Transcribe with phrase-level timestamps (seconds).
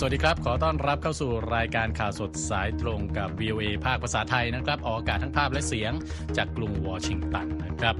[0.00, 5.92] สวัสดีครับ ขอต้อนรับเข้าสู่รายการข่าวสดสายตรงกับ VOA ภาคภาษาไทยนะครับ ออกอากาศทั้งภาพและเสียง
[6.36, 7.96] จากกรุงวอชิงตันนะครับ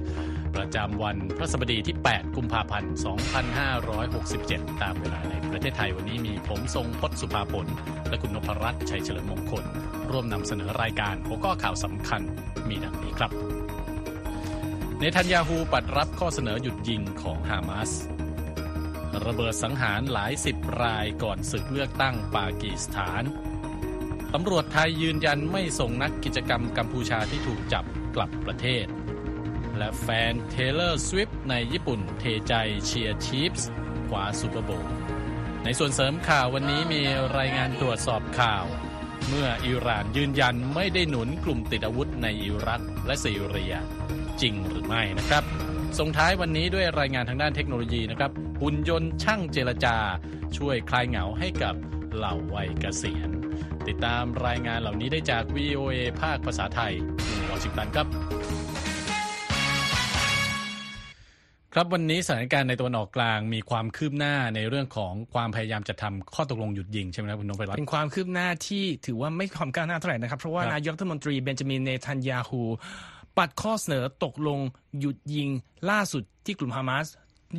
[0.55, 2.93] ประจำวันพระสบดีที่ 8 กุมภาพันธ์
[4.07, 7.67] 2567 ตามเวลาในประเทศไทยวันนี้มีผมทรงพศสุภาผล
[8.09, 9.63] และคุณนพรัตน์ชัยเฉลิมมงคล
[10.09, 12.21] ร่วมนำเสนอรายการหัวข้อข่าวสำคัญ
[12.69, 13.31] มีดังนี้ครับ
[14.99, 17.91] เนทันยาฮูปัดรับข้อเสนอหยุดยิงของฮามาส
[19.25, 23.23] ระเบิดสังหารหลายสิบรายก่อนศึกเลือกตั้งปากีสถาน
[24.33, 27.85] ตำรวจไทยยืนยันไม่ส่งนักกิจกรรมกัมพูชาที่ถูกจับ
[28.15, 28.85] กลับประเทศ
[29.77, 32.53] และแฟนเทย์เลอร์สวิฟต์ในญี่ปุ่นเทใจ
[32.85, 33.69] เชียร์ชีฟส์
[34.09, 34.93] คว้าซูเปอร์โบวล์
[35.63, 37.01] ในส่วนเสริมข่าววันนี้มี
[37.37, 38.65] รายงานตรวจสอบข่าว
[39.27, 43.73] เมื่ออิหร่านยืนยันไม่ได้หนุนกลุ่มติดอาวุธในอิรักและซีเรีย
[44.41, 45.58] จริงหรือไม่นะครับ
[45.97, 49.97] ส่งท้ายวันนี้ด้วยรายงานทางด้านเทคโนโลยีนะครับหุ่นยนต์ช่างเจรจา
[50.57, 51.75] ช่วยคลายเหงาให้กับ
[52.15, 53.29] เหล่าวัยเกษียณ
[53.87, 56.93] ติดตามรายงานเหล่านี้ได้จาก VOA ภาคภาษาไทย
[57.27, 58.07] กรุงวอชิงตันครับ
[61.73, 74.59] ครับวันนี้สถานการณ์ในตะวันออกกลางมีความคืบหน้าในเรื่องของความพยายามจะทำข้อตกลงหยุดยิงใช่ไหมครับคุณนพรัตน์เป็นความคืบหน้าที่ถือว่าไม่ความก้าวหน้าเท่าไหร่นะครับ เพราะว่าครับนายกรัฐมนตรีเบนจามินเนทันยาฮูัดข้อเสนอตกลง
[74.99, 75.49] หยุดยิง
[75.89, 77.07] ล่าสุดที่กลุ่มฮามาส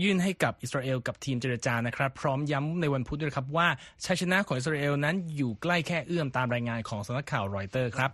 [0.03, 3.69] ยื่นให้กับอิสราเอลกับทีมเจรจานะครับ พร้อมย้ำในวันพุธด้วยครับว่า
[4.05, 8.11] ชัยชนะของอิสราเอลนั้นอยู่ใกล้แค่เอื้อมตามรายงานของสำนักข่าวรอยเตอร์ครับ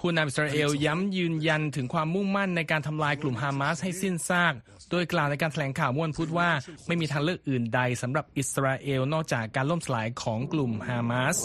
[0.00, 4.54] ผู้นำอิสราเอลย้ำยืนยันถึงความมุ่งมั่นในการทำลายกลุ่มฮามาสให้สิ้นซาก
[4.90, 6.48] โดยกล่าวในการแถลงข่าวม่วนพูดว่า
[6.86, 11.36] ไม่มีทางเลือกอื่นใดสำหรับอิสราเอลนอกจากการล่มสลายของกลุ่มฮามาส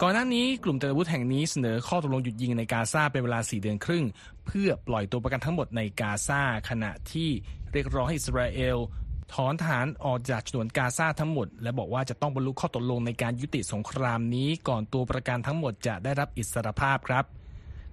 [0.00, 4.04] ก่อนหน้านี้กลุ่มติดอาวุธแห่งนี้เสนอข้อตกลงหยุดยิงในกาซาเป็นเวลา 4 เดือนครึ่ง
[4.46, 7.28] เพื่อปล่อยตัวประกันทั้งหมดในกาซาขณะที่
[7.72, 8.76] เรียกร้องให้อิสราเอล
[9.34, 17.24] ถอนทหารออกจากฉนวนกาซาทั้งหมด และบอกว่าจะต้องบรรลุข้อตกลงในการยุติสงครามนี้ ก่อนตัวประกันทั้งหมดจะได้รับอิสรภาพครับ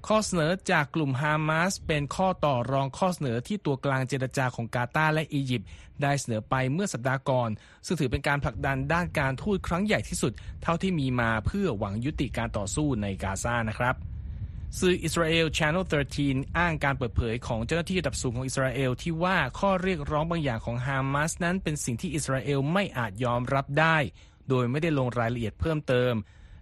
[0.07, 5.67] ข้อเสนอจากกลุ่มฮามาสเป็นข้อต่อรองข้อเสนอที่ตัวกลางเจรจาของกาตาร์และอียิปต์
[6.01, 7.49] ได้เสนอไปเมื่อสัปดาห์ก่อน
[7.85, 10.33] ซึ่งถือเป็นการผลักดันด้านการทูตครั้งใหญ่ที่สุด
[10.63, 13.95] เท่าที่มีมาเพื่อหวังยุติการต่อสู้ในกาซานะครับ
[14.79, 15.85] สื่ออิสราเอล Channel
[16.19, 23.97] 13 อ้างการเปิดเผยของเจ้าหน้าที่ระดับสูงของอิสราเอลที่ว่าข้อเรียกร้องบางอย่างของฮามาสนั้นเป็นสิ่งที่อิสราเอลไม่อาจยอมรับได้
[24.49, 26.13] โดยไม่ได้ลงรายละเอียดเพิ่มเติม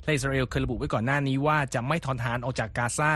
[0.07, 3.11] และอิสราเอลเคยระบุไว้ก่อนหน้านี้ว่าจะไม่ถอนทหารออกจากกาซา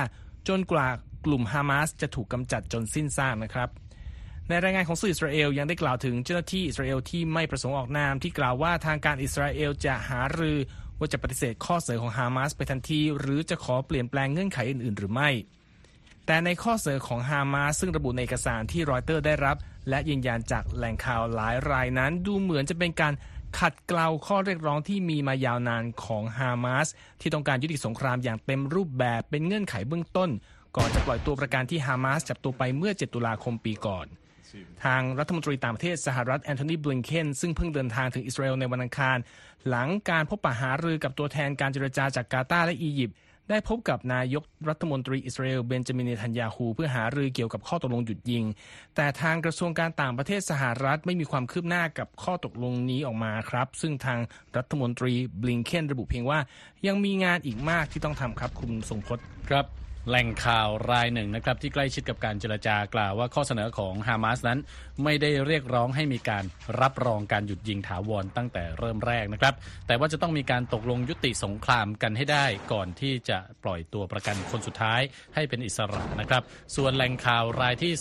[0.47, 0.87] จนกว่า
[1.25, 3.69] กลุ่มฮามาสจะถูกกำจัดจนสิ้นซากนะครับ
[4.49, 10.57] ในรายงานของสื่ออิสราเอลยังได้กล่าวถึงเจ้าหน้าที่อิสราเอลที่ไม่ประสงค์ออกนามที่กล่าวว่าทางการอิสราเอลจะหารือ
[10.99, 15.29] ว่าจะปฏิเสธข้อเสนอของฮามาสไปทันที หรือจะขอเปลี่ยนแปลงเงื่อนไขอื่น ๆ หรือไม่
[16.25, 19.57] แต่ในข้อเสนอของฮามาสซึ่งระบุในเอกสารที่รอยเตอร์ได้รับ
[19.89, 23.13] และยืนยันจากแหล่งข่าวหลายรายนั้น ดูเหมือนจะเป็นการ
[23.59, 26.87] ขัดเกลาข้อเรียกร้องที่มีมายาวนานของฮามาส
[27.21, 30.29] ที่ต้องการยุติสงครามอย่างเต็มรูปแบบเป็นเงื่อนไขเบื้องต้น
[30.77, 34.05] ก่อนจะปล่อยตัวประกันที่ฮามาสจับตัวไปเมื่อ 7 ตุลาคมปีก่อน
[34.83, 39.17] ทางรัฐมนตรีต่างประเทศสหรัฐแอนโทนีบลิงเคนซึ่งเพิ่งเดินทางถึงอิสราเอลในวันอังคาร
[39.69, 43.17] หลังการพบปะหารือกับตัวแทนการเจรจาจากกาตาร์และอียิปต์
[43.49, 48.43] ได้พบกับนายกรัฐมนตรีอิสราเอลเบนจามินเนทันยาฮูเพื่อหารือเกี่ยวกับข้อตกลงหยุดยิง
[48.95, 54.19] แต่ทางกระทรวงการต่างประเทศสหรัฐไม่มีความคืบหน้ากับข้อตกลงนี้ออกมาครับ ซึ่งทาง
[54.57, 56.39] รัฐมนตรีบลิงเคนระบุเพียงว่า
[56.87, 59.65] ยังมีงานอีกมากที่ต้องทำครับคุณทรงพจน์ครับ
[60.09, 64.59] แหล่งข่าวรายหนึ่งนะครับที่ใกล้ชิดกับการเจรจากล่าวว่าข้อเสนอของฮามาสนั้น
[65.03, 66.43] ไม่ได้เรียกร้องให้มีการ
[66.81, 69.53] รับรองการหยุดยิงถาวรตั้งแต่เริ่มแรกนะครับ
[69.87, 75.01] แต่ว่าจะต้องมีการตกลงยุติสงครามกันให้ได้ก่อนที่จะปล่อยตัวประกันคนสุดท้าย
[75.35, 76.43] ให้เป็นอิสระนะครับ
[76.75, 77.93] ส่วนแหล่งข่าวรายที่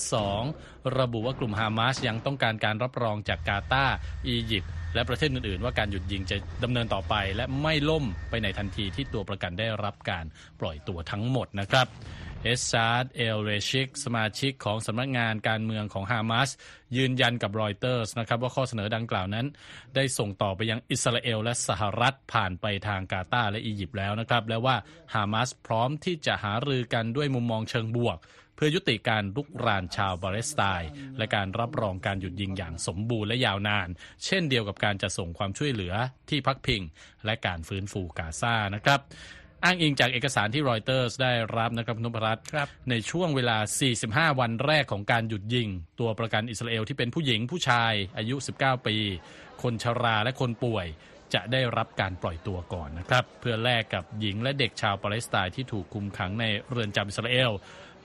[0.46, 3.96] 2 ระบุว่ากลุ่มฮามาสยังต้องการการรับรองจากกาตาร์
[4.28, 10.24] อียิปต์ และประเทศอื่นๆ ว่าการหยุดยิงจะดำเนินต่อไป และไม่ล่มไปในทันทีที่ตัวประกันได้รับการ
[10.60, 11.86] ปล่อยตัวทั้งหมดนะครับ
[12.44, 16.50] เอสซาร์ดเอลเรชิก สมาชิกของสำนักงานการเมืองของฮามาส
[16.96, 19.46] ยืนยันกับรอยเตอร์สนะครับว่าข้อเสนอดังกล่าวนั้น
[19.94, 24.76] ได้ส่งต่อไปยังอิสราเอลและสหรัฐผ่านไปทางกาตาร์และอียิปต์แล้วนะครับ และว่า
[25.14, 28.18] ฮามาสพร้อมที่จะหารือกันด้วยมุมมองเชิงบวก
[28.62, 33.88] เพื่อยุติการลุกรานชาวปาเลสไตน์และการรับรองการหยุดยิงอย่างสมบูรณ์และยาวนาน
[34.24, 35.94] เช่นเดียวกับการจะส่งความช่วยเหลือ
[36.30, 36.82] ที่พักพิง
[37.24, 39.00] และการฟื้นฟูกาซานะครับ
[39.64, 43.58] อ้างอิงจากเอกสารที่รอยเตอร์สได้รับนะครับคุณนพรัตน์ครับในช่วงเวลา
[43.98, 45.68] 45 วันแรกของการหยุดยิง
[46.00, 48.96] ตัวประกันอิสราเอลที่เป็นผู้หญิงผู้ชายอายุ 19 ปี
[49.62, 50.86] คนชราและคนป่วย
[51.34, 57.50] จะได้รับการปล่อยตัวก่อนนะครับ เพื่อแลกกับหญิงและเด็กชาวปาเลสไตน์ที่ถูกคุมขังในเรือนจำอิสราเอล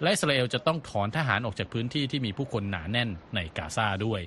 [0.02, 4.22] และอิสราเอลจะต้องถอนทหารออกจากพื้นที่ที่มีผู้คนหนาแน่นในกาซาด้วย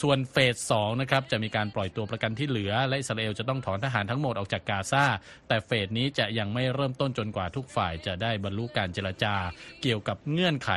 [0.00, 5.04] ส่วนเฟสสองนะครับจะมีการปล่อยตัวประกันที่เหลือ และอิสราเอลจะต้องถอนทหารทั้งหมดออกจากกาซา
[5.48, 9.34] แต่เฟสนี้จะยังไม่เริ่มต้นจนกว่าทุกฝ่ายจะได้บรรลุการเจรจา
[9.82, 10.70] เกี่ยวกับเงื่อนไข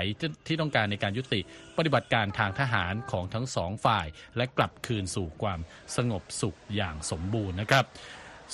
[0.48, 1.42] ที่ต้องการในการยุติ
[1.78, 5.60] ปฏิบัติการทางทหารของทั้งสองฝ่าย และกลับคืนสู่ความ
[5.96, 7.86] สงบสุขอย่างสมบูรณ์นะครับ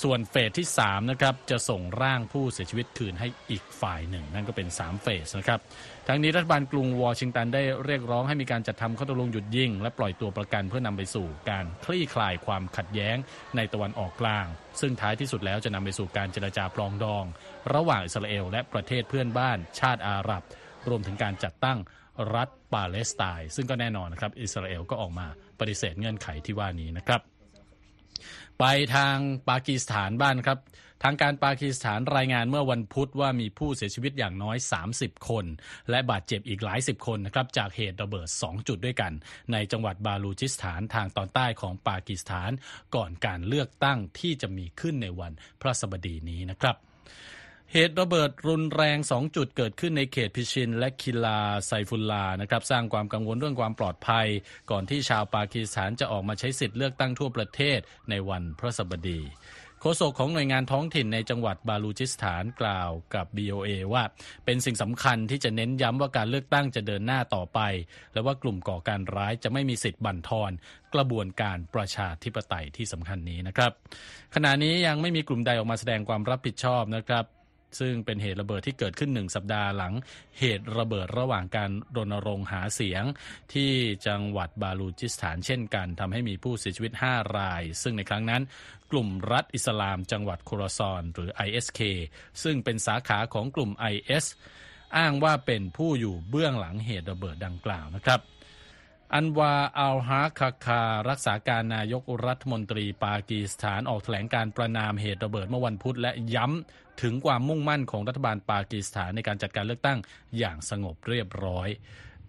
[0.04, 5.60] ส่วนเฟสที่3นะครับจะส่งร่างผู้เสียชีวิตคืนให้อีกฝ่ายหนึ่ง นั่นก็เป็น 3 เฟสนะครับ
[6.08, 13.18] ทั้งนี้รัฐบาลกรุงวอชิงตันได้เรียกร้องให้มีการจัดทำข้อตกลงหยุดยิง และปล่อยตัวประกันเพื่อนำไปสู่การคลี่คลายความขัดแย้ง
[13.56, 14.46] ในตะวันออกกลาง
[14.82, 17.26] ซึ่งท้ายที่สุดแล้วจะนำไปสู่การเจรจาปลองดอง
[17.74, 20.44] ระหว่างอิสราเอลและประเทศเพื่อนบ้าน ชาติอาหรับ
[20.90, 21.78] รวมถึงการจัดตั้ง
[22.36, 25.28] รัฐปาเลสไตน์ซึ่งก็แน่นอนนะครับอิสราเอลก็ออกมา
[25.60, 27.22] ปฏิเสธเงื่อนไขที่ว่านี้นะครับ
[28.60, 28.66] ไป
[28.96, 29.18] ทาง
[29.50, 30.60] ปากีสถานบ้านครับ
[31.04, 34.58] ทางการปากีสถานรายงานเมื่อวันพุธว่ามีผู้เสียชีวิตอย่างน้อย
[34.94, 35.46] 30 คน
[35.90, 39.14] และบาดเจ็บอีกหลายสิบคนนะครับจากเหตุระเบิด 2 จุดด้วยกัน
[39.52, 42.52] ในจังหวัดบาลูจิสถานทางตอนใต้ของปากีสถาน
[42.96, 45.32] ก่อนการเลือกตั้งที่จะมีขึ้นในวัน
[45.62, 46.76] พระสบดีนี้นะครับ
[47.74, 54.28] เหตุระเบิดรุนแรง 2 จุดเกิดขึ้นในเขตพิชิน และคิลาไซฟุลลานะครับสร้างความกังวลเรื่องความปลอดภัย
[54.72, 57.80] ก่อนที่ชาวปากีสถานจะออกมาใช้สิทธิ์เลือกตั้งทั่วประเทศ
[58.10, 59.22] ในวันพระสบดี
[59.82, 64.04] โฆษกของหน่วยงานท้องถิ่นในจังหวัดบาลูจิสถานกล่าวกับ BOA ว่า
[64.46, 67.60] เป็นสิ่งสำคัญที่จะเน้นย้ำว่าการเลือกตั้งจะเดินหน้าต่อไป
[68.14, 70.52] และว่ากลุ่มก่อการร้ายจะไม่มีสิทธิ์บั่นทอน
[70.94, 73.72] กระบวนการประชาธิปไตยที่สำคัญนี้นะครับ
[74.36, 77.26] ขณะนี้ยังไม่มีกลุ่มใดออกมาแสดงความรับผิดชอบนะครับ
[77.80, 79.94] ซึ่งเป็นเหตุระเบิดที่เกิดขึ้นหนึ่งสัปดาห์หลัง
[80.40, 83.04] เหตุระเบิดระหว่างการรณรงค์หาเสียง
[83.54, 83.72] ที่
[84.08, 88.42] จังหวัดบาลูจิสถานเช่นกันทำให้มีผู้เสียชีวิต 5 ราย ซึ่งในครั้งนั้น
[88.92, 91.82] กลุ่มรัฐอิสลามจังหวัดโครซอนหรือ ISK
[92.44, 94.26] ซึ่งเป็นสาขาของกลุ่ม IS
[94.98, 98.20] อ้างว่าเป็นผู้อยู่เบื้องหลังเหตุระเบิดดังกล่าวนะครับ
[99.14, 110.00] อันวาอัลฮาคาคา รักษาการนายกรัฐมนตรีปากีสถานออกแถลงการประนามเหตุระเบิดเมื่อวันพุธและย้ำ ถึงความมุ่งมั่นของรัฐบาลปากีสถานในการจัดการเลือกตั้ง
[110.38, 111.70] อย่างสงบเรียบร้อย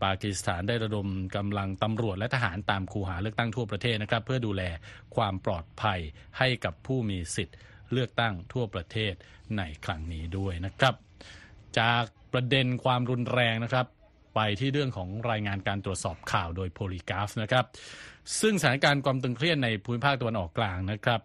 [0.03, 4.62] ปากีสถานได้ระดมกำลังตำรวจและทหารตามคูหาเลือกตั้งทั่วประเทศนะครับ เพื่อดูแล
[5.17, 6.00] ความปลอดภัย
[6.38, 7.56] ให้กับผู้มีสิทธิ์
[7.93, 9.15] เลือกตั้งทั่วประเทศ
[9.59, 10.94] ในครั้งนี้ด้วยนะครับ
[11.79, 13.87] จากประเด็นความรุนแรงนะครับ
[14.35, 17.64] ไปที่เรื่องของรายงานการตรวจสอบข่าวโดยโพลีกราฟนะครับ
[18.41, 21.21] ซึ่งสถานการณ์ความตึงเครียดในภูมิภาคตะวันออกกลางนะครับ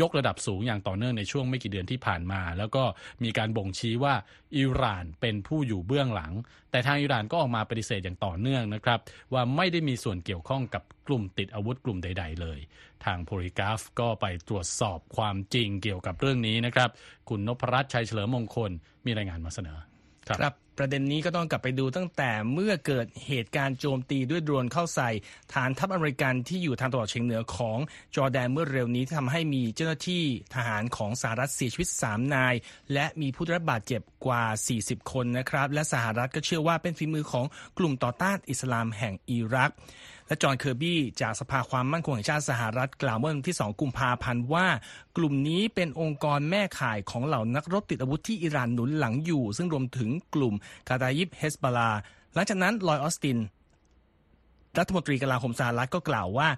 [0.00, 2.84] ยกระดับสูงอย่างต่อเนื่องในช่วงไม่กี่เดือนที่ผ่านมา แล้วก็
[3.24, 4.14] มีการบ่งชี้ว่า
[4.56, 6.32] อิหร่านเป็นผู้อยู่เบื้องหลัง
[6.70, 8.98] แต่ทางอิหร่านก็ออกมาปฏิเสธอย่างต่อเนื่องนะครับ
[9.32, 12.58] ว่าไม่ได้มีส่วนเกี่ยวข้องกับกลุ่มติดอาวุธกลุ่มใด ๆ เลย
[13.04, 16.88] ทางโพลิกราฟก็ไปตรวจสอบความจริงเกี่ยวกับเรื่องนี้นะครับ
[17.28, 18.70] คุณนพรัตน์ชัยเฉลิมมงคล
[19.06, 19.78] มีรายงานมาเสนอ
[20.28, 25.10] ครับครับ ประเด็นนี้ก็ต้องกลับไปดูตั้งแต่เมื่อเกิดเหตุการณ์โจมตีด้วยโดรนเข้าใส่
[25.52, 27.78] ฐานทัพอเมริกันที่อยู่ทางตะวันออกเฉียงเหนือของ
[28.14, 30.24] จอร์แดนเมื่อเร็วนี้ที่ทำให้มีเจ้าหน้าที่
[30.54, 32.54] ทหารของสหรัฐเสียชีวิต 3 นาย
[32.92, 34.44] และมีผู้ได้รับบาดเจ็บกว่า
[34.78, 37.46] 40 คนนะครับ และสหรัฐก็เชื่อว่าเป็นฝีมือของ
[37.78, 39.72] กลุ่มต่อต้านอิสลามแห่งอิรัก
[40.26, 44.66] และจอห์นเคอร์บี้จากสภาความมั่นคงแห่งชาติสหรัฐกล่าวเมื่อวันที่ 2 กุมภาพันธ์ว่า
[45.16, 50.54] กลุ่มนี้เป็นองค์กรแม่ข่ายของเหล่านักรบติดอาวุธที่อิหร่านหนุนหลังอยู่ ซึ่งรวมถึงกลุ่ม
[50.88, 51.90] กาตาอิบเฮซบอลลาห์
[52.34, 53.38] หลังจากนั้นลอยด์ออสติน
[54.78, 56.48] รัฐมนตรีกลาโหมสหรัฐก็กล่าวว่า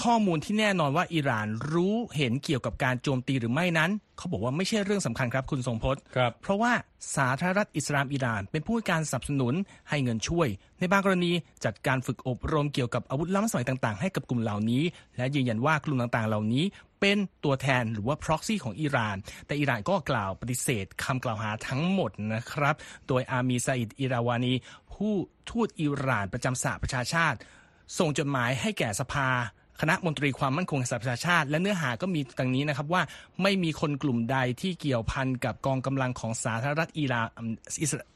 [0.00, 6.72] ข้อมูลที่แน่นอนว่าอิหร่านรู้เห็นเกี่ยวกับการโจมตีหรือไม่นั้น เขาบอกว่าไม่ใช่เรื่องสำคัญครับคุณทรงพจน์ครับเพราะว่า
[7.16, 9.54] สาธารณรัฐอิสลามอิหร่าน เป็นผู้ให้การสนับสนุน
[9.88, 11.32] ให้เงินช่วย ในบางกรณี
[11.64, 14.82] จัดการฝึกอบรมเกี่ยวกับอาวุธล้ำสมัยต่างๆ ให้กับกลุ่มเหล่านี้
[15.16, 16.64] และยืนยันว่ากลุ่มต่างๆ เหล่านี้
[17.00, 22.74] เป็นตัวแทนหรือว่า proxy ของอิหร่าน แต่อิหร่านก็กล่าวปฏิเสธคำกล่าวหาทั้งหมดนะครับ
[23.08, 24.54] โดยอามีซาอิดอิราวานี
[24.92, 25.14] ผู้
[25.50, 27.38] ทูตอิหร่านประจำสหประชาชาติ
[27.98, 29.28] ส่งจดหมายให้แก่สภา
[29.80, 33.02] คณะมนตรีความมั่นคงแห่งสหประชาชาติ และเนื้อหาก็มีดังนี้นะครับว่า
[33.42, 37.26] ไม่มีคนกลุ่มใดที่เกี่ยวพันกับกองกำลังของสาธารณรัฐอิหร่าน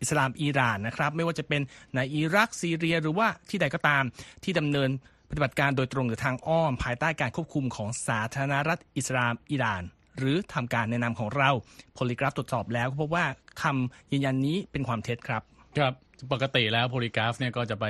[0.02, 1.62] อิสลามอิหร่านนะครับ ไม่ว่าจะเป็น
[1.94, 4.04] ในอิรักซีเรียหรือว่าที่ใดก็ตาม
[4.44, 4.90] ที่ดำเนิน
[5.28, 9.82] ปฏิบัติการโดยตรงหรือทางอ้อม ภายใต้การควบคุมของสาธารณรัฐอิสลามอิหร่าน
[10.18, 11.50] หรือทำการในะนาของเรา
[11.94, 13.24] โพลิกราฟตรวจสอบแล้วพบว่า
[13.62, 15.42] คำยืนยันนี้เป็นความเท็จครับ
[15.78, 15.94] ครับ
[16.32, 17.86] ปกติแล้วโพลิกราฟเนี่ยก็จะไป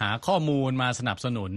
[0.00, 1.52] หาข้อมูลมาสนับสนุน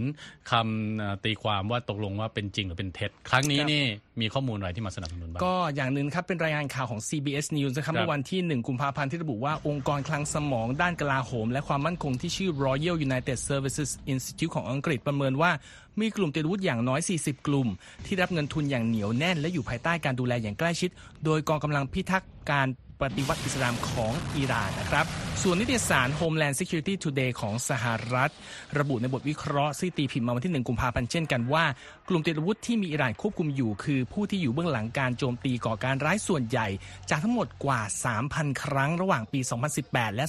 [0.52, 3.84] คำเอ่อตีความว่าตกลงว่าเป็นจริงหรือเป็นเท็จ ครั้งนี้ครับนี่
[4.22, 15.52] มีข้อมูลอะไรที่มาสนับสนุนบ้างก็อย่างหนึ่งครับเป็นรายงานข่าวของ CBS News นะครับครับเมื่อวันที่ 1 กุมภาพันธ์ที่ระบุว่าองค์กรคลังสมองด้านกลาโหม และความมั่นคงที่ชื่อ Royal United Services Institute ของอังกฤษประเมินว่า
[16.00, 17.68] มีกลุ่มติดอาวุธอย่างน้อย 40 กลุ่ม
[18.06, 20.90] ที่รับเงินทุนอย่างเหนียวแน่น และอยู่ภายใต้การดูแลอย่างใกล้ชิด
[21.26, 22.68] โดยกองกำลังพิทักษ์การ
[23.04, 25.06] ปฏิวัติอิสลามของอิหร่านนะครับ
[25.42, 28.32] ส่วนนิตยสาร Homeland Security Today ของสหรัฐ
[28.80, 31.66] ระบุในบทวิเคราะห์ที่ตีพิมพ์มาวันที่ 1 กุมภาพันธ์เช่นกันว่า
[32.10, 36.68] กลุ่มติดอาวุธที่มีอิหร่านควบคุมอยู่ คือผู้ที่อยู่เบื้องหลังการโจมตีก่อการร้ายส่วนใหญ่
[37.10, 37.82] จากทั้งหมดกว่า
[38.22, 39.40] 3,000 ครั้งระหว่างปี
[39.78, 40.26] 2018 และ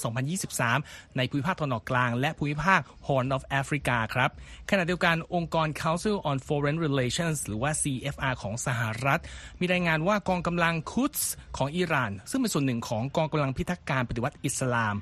[0.56, 4.30] 2023 ในภูมิภาคตะวันออกกลาง และภูมิภาค Horn of Africa ครับ
[4.70, 9.20] ขณะเดียวกันองค์กร Council on Foreign Relations หรือว่า CFR ของสหรัฐ
[9.60, 14.94] มีรายงานว่ากองกำลังคุตส์ของอิหร่าน ซึ่งเป็นส่วนหนึ่งของกองกำลังพิทักษ์การปฏิวัติอิสลาม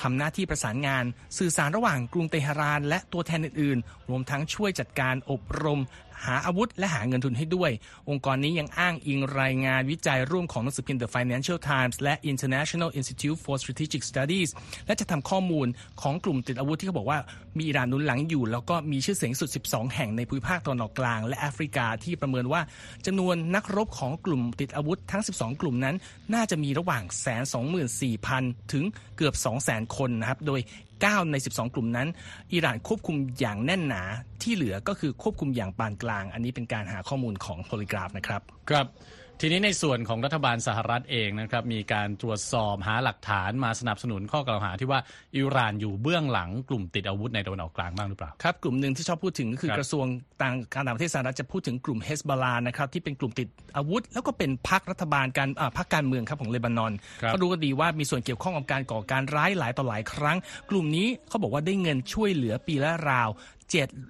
[0.00, 1.04] ทำหน้าที่ประสานงาน
[1.38, 5.80] สื่อสารระหว่างกรุงเตหะราน และตัวแทนอื่นๆ รวมทั้งช่วยจัดการอบรม
[6.24, 7.70] หาอาวุธและหาเงินทุนให้ด้วย
[8.08, 14.50] องค์กรนี้ยังอ้างอิงรายงานวิจัยร่วมของหนังสือพิมพ์ The Financial Times และ International Institute for Strategic Studies
[14.86, 15.66] และจะทำข้อมูล
[16.02, 17.18] ของกลุ่มติดอาวุธที่เขาบอกว่า
[17.58, 22.60] มีอิหร่านนุนหลังอยู่ แล้วก็มีชื่อเสียงสุด 12 แห่งในภูมิภาคตะวันออกกลาง และแอฟริกาที่ประเมินว่า
[23.06, 25.96] จำนวนนักรบของกลุ่มติดอาวุธทั้ง 12 กลุ่มนั้น
[26.34, 27.42] น่าจะมีระหว่างแสน
[28.08, 28.84] 24,000ถึง
[29.16, 29.34] เกือบ
[29.66, 30.60] 200,000 คนนะครับ โดย
[31.02, 32.08] 9 ใน 12 กลุ่มนั้น
[32.52, 34.02] อิหร่านควบคุมอย่างแน่นหนา
[34.42, 38.86] ที่เหลือก็คือควบคุมอย่างปานกลาง อันนี้เป็นการหาข้อมูลของโพลิกราฟนะครับ ครับ
[39.42, 45.00] ทีนี้ในส่วนของรัฐบาลสหรัฐเองนะครับมีการตรวจสอบหาหลักฐานมาสนับสนุนข้อกล่าวหาที่ว่า
[45.36, 50.06] อิหร่านอยู่เบื้องหลังกลุ่มติดอาวุธในตะวันออกกลางบ้างหรือเปล่าครับกลุ่มหนึ่งที่ชอบพูดถึงก็คือครับ กระทรวง
[50.42, 56.92] ต่างการต่างประเทศสหรัฐจะพูดถึงกลุ่มเฮสบอลานะครับที่เป็นกลุ่มติดอาวุธ แล้วก็เป็นพรรครัฐบาลการอ่าพรรคการเมืองครับของเลบานอน
[57.22, 60.36] ครับเขารู้กันดีว่ามีส่วนเกี่ยวข้องกับการก่อการร้ายหลายต่อหลายครั้ง
[60.70, 63.28] กลุ่มนี้เขาบอกว่าได้เงินช่วยเหลือปีละราว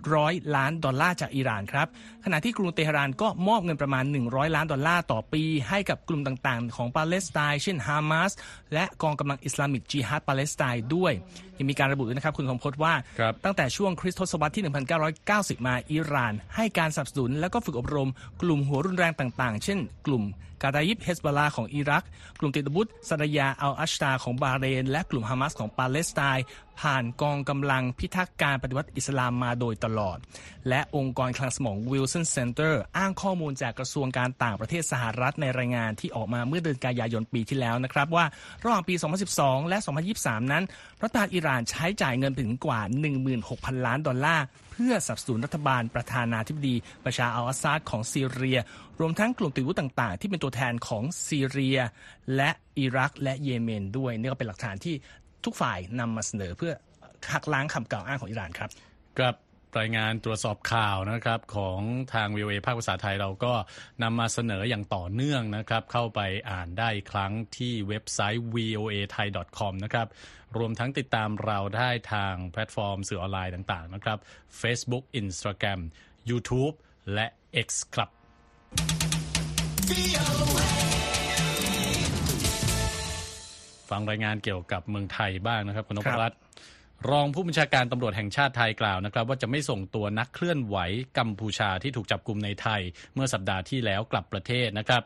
[0.02, 1.86] 700 ล้านดอลลาร์จากอิหร่านครับ
[2.24, 8.32] ขณะที่กรุงเตหะรานก็มอบเงินประมาณ 100 ล้านดอลลาร์ต่อปี ให้กับกลุ่มต่างๆ ของปาเลสไตน์เช่นฮามาส
[8.74, 11.12] และกองกำลังอิสลามิกจิฮัดปาเลสไตน์ด้วย
[11.58, 14.64] ยังมีการระบุด้วยนะครับคุณคมพจน์ว่าครับตั้งแต่ช่วงคริสตศตวรรษที่
[15.14, 18.10] 1990 มาอิหร่าน ให้การสนับสนุนและก็ฝึกอบรม
[18.42, 20.24] กลุ่มหัวรุนแรงต่างๆ เช่น กลุ่ม
[20.62, 22.04] กาดายิบเฮสบอลาของอิรัก
[22.40, 26.44] กลุ่มติดอาวุธซาดยาอัลอัชตาของบาเรน และกลุ่มฮามาสของปาเลสไตน์
[26.80, 30.18] ผ่านกองกำลังพิทักษ์การปฏิวัติอิสลามมาโดยตลอด
[30.68, 38.24] และองค์กรคลังสมอง Wilson Center อ้างข้อมูลจากกระทรวงการต่างประเทศสหรัฐในรายงานที่ออกมาเมื่อเดือนกันยายนปีที่แล้วนะครับว่า
[38.64, 38.94] ระหว่างปี
[39.32, 39.78] 2012 และ
[40.14, 40.64] 2023 นั้น
[41.02, 42.80] รัฐบาลอิหร่านใช้จ่ายเงินถึงกว่า
[43.34, 44.44] 16,000 ล้านดอลลาร์
[44.78, 48.58] พื่อสนับสนุนรัฐบาลประธานาธิบดีประชาอัลอาซาดของซีเรีย
[49.00, 51.78] รวมทั้งกลุ่มติดวุธต่าง ๆ ที่เป็นตัวแทนของซีเรีย
[52.37, 54.94] และอิรักและเยเมนด้วยนี่ก็เป็นหลักฐานที่
[55.44, 56.73] ทุกฝ่ายนำมาเสนอเพื่อ
[57.32, 58.70] หักล้างคำกล่าวอ้างของอิหร่านครับ
[59.18, 59.35] ครับ
[59.78, 61.80] รายงานตรวจสอบข่าวนะครับของ
[62.14, 63.52] ทาง VOA ภาคภาษาไทยเราก็
[64.02, 66.20] นำมาเสนออย่างต่อเนื่องนะครับ เข้าไป
[66.50, 70.06] อ่านได้อีกครั้งที่เว็บไซต์ voa thai com นะครับ
[70.58, 74.18] รวมทั้งติดตามเราได้ทางแพลตฟอร์มสื่อออนไลน์ต่างๆนะครับ
[74.60, 75.80] Facebook Instagram
[76.30, 76.75] YouTube
[77.14, 77.26] และ
[77.66, 78.10] X ครับ
[83.90, 86.38] ฟังรายงานเกี่ยวกับเมืองไทยบ้างนะครับคุณนพรัตน์
[87.11, 90.76] รองผู้บัญชาการตำรวจแห่งชาติไทยกล่าวนะครับ ว่าจะไม่ส่งตัวนักเคลื่อนไหว
[91.19, 92.81] กัมพูชาที่ถูกจับกลุ่มในไทย
[93.14, 95.02] เมื่อสัปดาห์ที่แล้วกลับประเทศนะครับ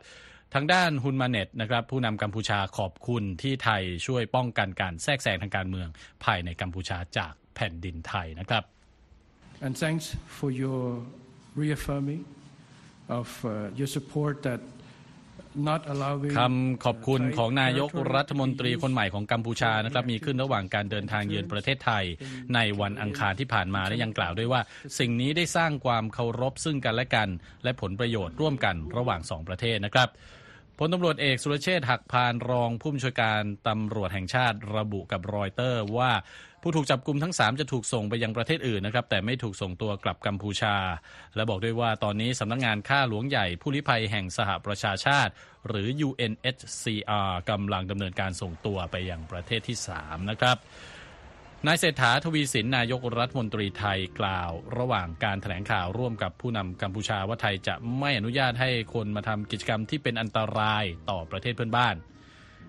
[0.53, 5.87] ทางด้านฮุนมาเน็ตนะครับผู้นำกัมพูชาขอบคุณที่ไทยช่วยป้องกันการแทรกแซงทางการเมือง
[6.23, 8.63] ภายในกัมพูชาจากแผ่นดินไทยนะครับ
[9.65, 10.05] And thanks
[10.37, 10.81] for your
[11.61, 12.21] reaffirming
[13.19, 14.61] of uh, your support that
[16.37, 22.03] คำขอบคุณของนายกรัฐมนตรีคนใหม่ของกัมพูชานะครับมีขึ้นระหว่างการเดินทางเยือนประเทศไทย
[22.55, 24.61] ในวันอังคารที่ผ่านมาและยังกล่าวด้วยว่า
[24.99, 27.29] สิ่งนี้ได้สร้างความเคารพซึ่งกันและกัน
[27.63, 30.09] และผลประโยชน์ร่วมกันระหว่างสองประเทศนะครับ
[30.79, 36.11] พลตำรวจเอกสุรเชษฐ์หักพานรองผู้บัญชาการตำรวจแห่งชาติระบุกับรอยเตอร์ว่า
[36.65, 40.75] ผู้ถูกจับกลุ่มทั้ง 3 จะถูกส่งไปยังประเทศอื่นนะครับแต่ไม่ถูกส่งตัวกลับกัมพูชา
[41.35, 45.31] และบอกด้วยว่าตอนนี้สำนักงานข้าหลวงใหญ่ผู้ลี้ภัยแห่งสหประชาชาติ
[45.67, 50.57] หรือ UNHCR กำลังดำเนินการส่งตัวไปยังประเทศที่ 3 นะครับ
[51.67, 61.95] นายเศรษฐาทวีสินนายกรัฐมนตรีไทยกล่าว ระหว่างการแถลงข่าวร่วมกับผู้นำกัมพูชาว่าไทยจะไม่อนุญาตให้คนมาทำกิจกรรมที่เป็นอันตรายต่อประเทศเพื่อนบ้าน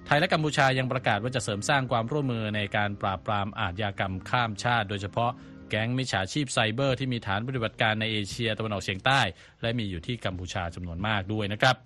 [0.07, 5.31] ไทยและกัมพูชายังประกาศว่าจะเสริมสร้างความร่วมมือในการปราบปรามอาชญากรรมข้ามชาติ โดยเฉพาะ
[5.71, 9.21] แก๊งมิจฉาชีพไซเบอร์ที่มีฐานปฏิบัติการในเอเชียตะวันออกเฉียงใต้
[9.63, 11.77] และมีอยู่ที่กัมพูชาจำนวนมากด้วยนะครับ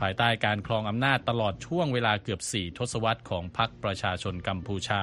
[0.00, 5.02] ภายใต้การครองอำนาจตลอดช่วงเวลาเกือบ4ทศวรรษของพรรคประชาชนกัมพูชา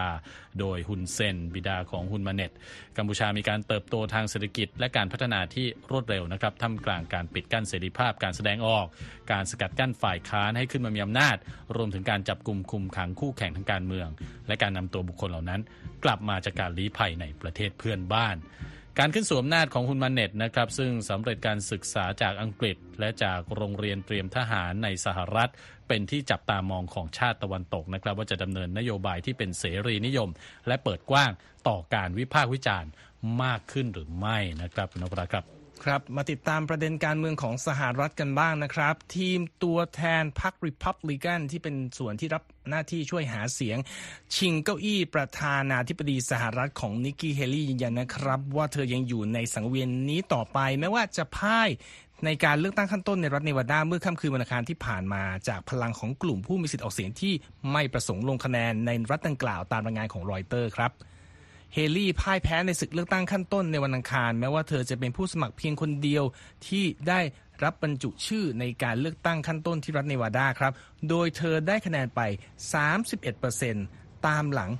[0.59, 2.51] โดยฮุนเซน บิดาของฮุนมาเน็ต
[2.97, 8.85] กัมพูชามีการเติบโตทางเศรษฐกิจและการพัฒนาที่รวดเร็วนะครับท่ามกลางการปิดกั้นเสรีภาพการแสดงออก
[9.31, 11.37] การสกัดกั้นฝ่ายค้านให้ขึ้นมามีอำนาจ
[11.75, 14.07] รวมถึงการจับกลุ่มคุมขังคู่แข่งทางการเมือง
[14.47, 15.61] และการนำตัวบุคคลเหล่านั้น
[16.03, 18.37] กลับมาจากการลี้ภัยในประเทศเพื่อนบ้าน
[18.99, 25.51] การขึ้นสวมนาจของฮุนมาเน็ตนะครับซึ่งสำเร็จการศึกษาจากอังกฤษ และจากโรงเรียนเตรียมทหารในสหรัฐ
[25.87, 30.29] เป็นที่จับตามองของชาติตะวันตกนะครับ ว่าจะดำเนินนโยบายที่เป็นเสรีนิยม
[30.67, 31.31] และเปิดกว้าง
[31.67, 32.91] ต่อการวิพากษ์วิจารณ์
[33.43, 43.77] มากขึ้นหรือไม่นะครับคุณนพรัครับ ครับมาติดตามประเด็นการเมืองของสหรัฐกันบ้างนะครับ ทีมตัวแทนพรรคริพับลิกันที่เป็นส่วนที่รับหน้าที่ช่วยหาเสียง
[44.35, 51.69] ชิงเก้าอี้ประธานาธิบดีสหรัฐของนิกกี้เฮลี่ยืนยันนะครับ ว่าเธอยังอยู่ในสังเวียนนี้ต่อไป แม้ว่าจะพ่าย
[52.25, 57.33] ในการเลือกตั้งขั้นต้นในรัฐเนวาดาเมื่อค่ำคืนวันอังคารที่ผ่านมาจากพลังของกลุ่มผู้มีสิทธิ์ออกเสียงที่
[57.71, 60.91] ไม่ประสงค์ลงคะแนนในรัฐดังกล่าวตามรายงานของรอยเตอร์ครับ
[61.73, 66.23] เฮลี่พ่ายแพ้ในศึกเลือกตั้งขั้นต้นในวันอังคาร แม้ว่าเธอจะเป็นผู้สมัครเพียงคนเดียว
[66.67, 67.19] ที่ได้
[67.63, 70.73] รับบรรจุชื่อในการเลือกตั้งขั้นต้นที่รัฐเนวาดาครับ
[71.09, 72.21] โดยเธอได้คะแนนไป
[73.03, 74.71] 31%ตามหลัง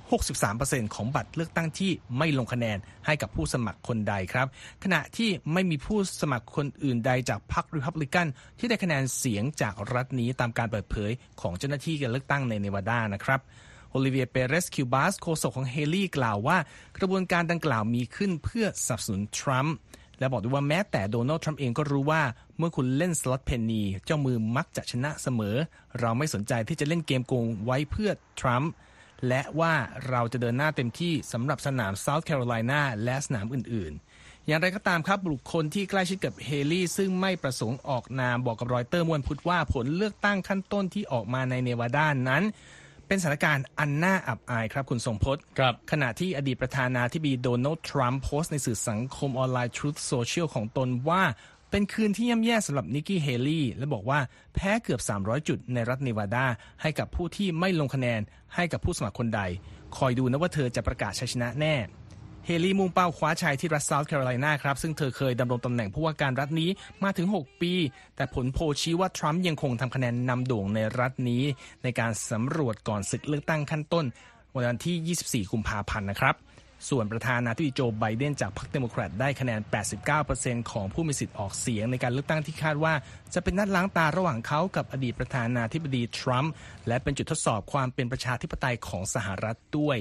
[0.42, 4.46] 63%ของบัตรเลือกตั้งที่ไม่ลงคะแนนให้กับผู้สมัครคนใดครับ
[4.84, 8.26] ขณะที่ไม่มีผู้สมัครคนอื่นใดจากพรรคริพับลิกัน
[8.58, 13.40] ที่ได้คะแนนเสียงจากรัฐนี้ตามการเปิดเผยของเจ้าหน้าที่การเลือกตั้งในเนวาดานะครับ
[13.92, 16.58] โอลิเวียเปเรสคิวบาสโฆษกของเฮลี่กล่าวว่า
[16.96, 19.74] กระบวนการดังกล่าวมีขึ้นเพื่อสนับสนุนทรัมป์
[20.18, 22.22] และบอกด้วยว่าแม้แต่โดนัลด์ทรัมป์เองก็รู้ว่า
[22.58, 25.56] เมื่อคุณเล่นสล็อตเพนนีเจ้ามือมักจะชนะเสมอ
[26.00, 28.70] เราไม่สนใจที่จะเล่นเกมโกงไว้เพื่อทรัมป์
[29.28, 29.74] และว่า
[30.08, 42.42] เราจะเดินหน้าเต็มที่สำหรับสนามเซาท์แคโรไลนาและสนามอื่น ๆ อย่างไรก็ตามครับบุคคลที่ใกล้ชิดกับเฮลี่ซึ่งไม่ประสงค์ออกนามบอกกับรอยเตอร์เมื่อวันพุธว่าผลเลือกตั้งขั้นต้นที่ออกมาในเนวาดานั้น
[43.08, 51.22] เป็นสถานการณ์อันน่าอับอายครับคุณทรงพจน์ครับขณะที่อดีตประธานาธิบดีโดนัลด์ทรัมป์โพสต์ในสื่อสังคมออนไลน์ Truth Social ของตนว่า
[51.70, 54.20] เป็นคืนที่ย่ำแย่สำหรับนิกกี้เฮลี่และบอกว่า
[54.54, 56.46] แพ้เกือบ 300 จุดในรัฐเนวาดา
[56.82, 58.20] ให้กับผู้ที่ไม่ลงคะแนน
[58.54, 59.40] ให้กับผู้สมัครคนใด
[59.96, 61.74] คอยดูนะว่าเธอจะประกาศชัยชนะแน่
[62.46, 66.70] เฮลี่มุ่งเป้าคว้าชัยที่รัฐเซาท์แคโรไลนาครับ ซึ่งเธอเคยดำรงตำแหน่งผู้ว่าการรัฐนี้
[67.04, 67.72] มาถึง 6 ปี
[68.16, 71.42] แต่ผลโพลชี้ว่าทรัมป์ยังคงทำคะแนนนำโด่งในรัฐนี้
[71.82, 74.04] ในการสำรวจก่อนศึกเลือกตั้งขั้นต้น
[74.54, 76.34] วันที่ 24 กุมภาพันธ์นะครับ
[76.88, 79.60] ส่วนประธานาธิบดีโจไบเดนจากพรรคเดโมแครตได้คะแนน
[80.16, 82.94] 89%ของผู้มีสิทธิ์ออกเสียงในการเลือกตั้งที่คาดว่า
[83.34, 86.52] จะเป็นนัดล้างตาระหว่างเขากับอดีตประธานาธิบดีทรัมป์
[86.88, 89.98] และเป็นจุดทดสอบความเป็นประชาธิปไตยของสหรัฐด้วย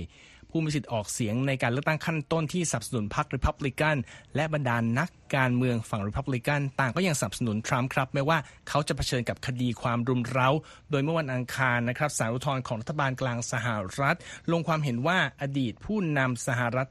[0.51, 3.95] ผู้มีสิทธิ์ออกเสียงในการเลือกตั้งขั้นต้นที่สนับสนุนพรรคริพับลิกัน
[4.35, 8.37] และบรรดานักการเมืองฝั่งริพับลิกันต่างก็ยังสนับสนุนทรัมป์ครับแม้ว่า
[8.69, 10.49] เขาจะเผชิญกับคดีความรุมเร้า
[10.91, 13.67] โดยเมื่อวันอังคารนะครับสารอุทธรณ์ของรัฐบาลกลางสห
[13.99, 14.17] รัฐ
[14.51, 16.89] ลงความเห็นว่าอดีตผู้นำสหรัฐ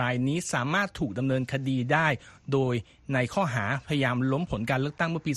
[0.00, 2.08] รายนี้สามารถถูกดำเนินคดีได้
[2.52, 2.74] โดย
[3.14, 5.32] ในข้อหาพยายามล้มผลการเลือกตั้งเมื่อปี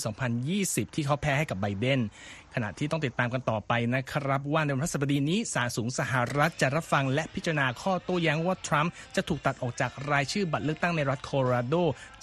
[0.46, 2.00] 2020 ที่เขาแพ้ให้กับไบเดน
[2.54, 11.74] ขณะที่ต้องติดตามกันต่อไปนะครับ ว่าในวันพฤหัสบดีนี้ศาลสูงสหรัฐจะรับฟังและพิจารณาข้อโต้แย้งว่าทรัมป์จะถูกตัดออกจากรายชื่อบัตรเลือกตั้งในรัฐโคโลราโด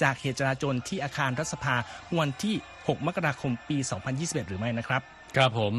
[0.01, 1.75] จากเหตุจราจนที่อาคารรัฐสภา
[2.19, 3.77] วันที่ 6 มกราคมปี
[4.13, 5.01] 2021 หรือไม่นะครับ
[5.37, 5.73] ครับผม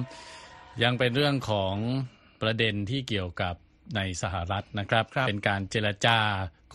[0.83, 1.75] ยังเป็นเรื่องของ
[2.43, 3.55] ประเด็นที่เกี่ยวกับ
[3.97, 6.19] ในสหรัฐนะครับครับเป็นการเจรจา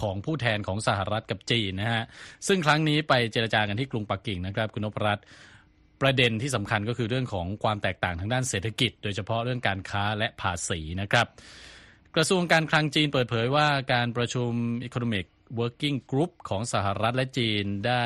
[0.01, 2.03] ของผู้แทนของสหรัฐกับจีนนะฮะ
[2.47, 5.25] ซึ่งครั้งนี้ไปเจรจากันที่กรุงปักกิ่งนะครับ คุณนพรัตน์
[6.03, 11.27] ประเด็นที่สำคัญก็คือเรื่องของความแตกต่างทางด้านเศรษฐกิจ โดยเฉพาะเรื่องการค้าและภาษีนะครับ
[12.15, 14.51] กระทรวงการคลังจีนเปิดเผยว่าการประชุม
[14.87, 15.25] Economic
[15.59, 18.05] Working Group ของสหรัฐและจีนได้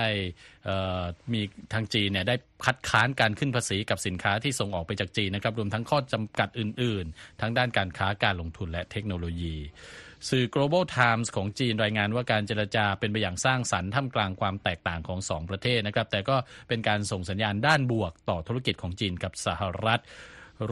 [1.34, 1.42] มี
[1.74, 9.56] ทางจีนเนี่ยได้คัดค้านการขึ้นภาษีกับสินค้าที่ส่งออกไปจากจีนนะครับรวมทั้งข้อจำกัดอื่น ๆ ทั้งด้านการค้าการลงทุนและเทคโนโลยี
[10.30, 16.36] สื่อ Global Times ของจีนรายงานว่าการเจรจาเป็นไปอย่างสร้างสรรค์ท่ามกลางความแตกต่างของสองประเทศนะครับ แต่ก็
[16.68, 20.02] เป็นการส่งสัญญาณด้านบวกต่อธุรกิจของจีนกับสหรัฐ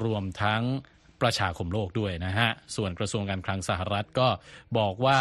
[0.03, 0.63] รวมทั้ง
[1.21, 4.27] ประชาคมโลกด้วยนะฮะ ส่วนกระทรวงการคลังสหรัฐก็
[4.77, 5.19] บอกว่า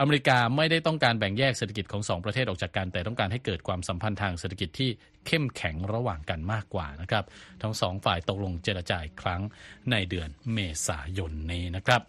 [0.00, 4.90] อเมริกาไม่ได้ต้องการแบ่งแยกเศรษฐกิจของสองประเทศออกจากกัน แต่ต้องการให้เกิดความสัมพันธ์ทางเศรษฐกิจที่
[5.26, 7.24] เข้มแข็งระหว่างกันมากกว่านะครับ
[7.62, 9.42] ทั้งสองฝ่ายตกลงเจรจาอีกครั้ง
[9.90, 12.02] ในเดือนเมษายนนี้นะครับ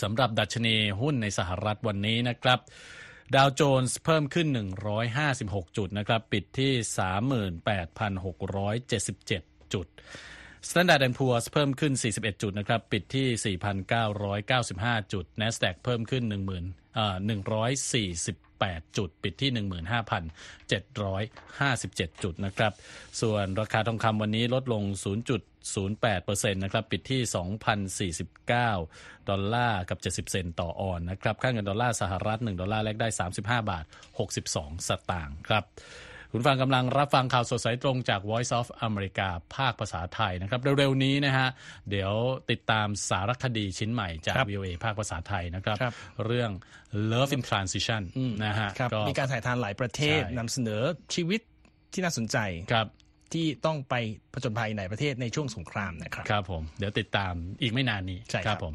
[0.00, 2.58] สำหรับดัชนีหุ้นในสหรัฐวันนี้นะครับ
[3.34, 4.48] ดาวโจนส์เพิ่มขึ้น
[5.12, 6.72] 156 จุดนะครับ ปิดที่
[9.58, 9.86] 38,677 จุด
[10.68, 13.56] Standard Poor's เพิ่มขึ้น 41 จุดนะครับ ปิดที่
[14.34, 16.24] 4,995 จุด NASDAQ เพิ่มขึ้น
[16.58, 17.16] 10,000เอ่อ
[18.02, 22.72] 148จุดปิดที่ 15,757 จุดนะครับ
[23.20, 24.82] ส่วนราคาทองคำวันนี้ลดลง
[25.68, 27.20] 0.08%นะครับปิดที่
[28.20, 33.84] 2,049 ดอลลาร์กับ 70 เซนต์ต่อออนซ์นะครับ ค่าเงินดอลลาร์สหรัฐ 1 ดอลลาร์แลกได้ 35 บาท
[34.36, 35.64] 62 สตางค์ครับ
[36.34, 41.48] คุณผู้ฟังกำลังรับฟังข่าวสดสายตรงจาก Voice of America ภาคภาษาไทยนะครับ เร็วๆนี้นะฮะ
[41.90, 42.12] เดี๋ยว
[42.50, 45.94] ติดตามสารคดีชิ้นใหม่จากครับ VOA ภาคภาษาไทยนะครับครับ
[46.26, 46.50] เรื่อง
[47.12, 48.02] Love in Transition
[48.44, 50.82] นะฮะครับก็มีการถ่ายทานหลายประเทศใช่นำเสนอ
[51.14, 51.40] ชีวิต
[51.92, 52.36] ที่น่าสนใจ
[52.72, 52.86] ครับ
[53.32, 53.94] ที่ต้องไป
[54.32, 58.74] ผจญภัยในประเทศในช่วงสงครามนะครับ ครับผม เดี๋ยวติดตามอีกไม่นานนี้ ใช่ครับผม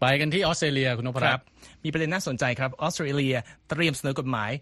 [0.00, 1.53] ไปกันที่ออสเตรเลียคุณนพครัรับบ
[1.84, 3.36] มีประเด็นน่าสนใจครับออสเตรเลีย
[3.70, 4.52] เตรียมเสนอกฎหมาย